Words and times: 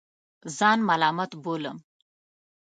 ځان 0.57 0.79
ملامت 0.89 1.31
بولم. 1.43 1.77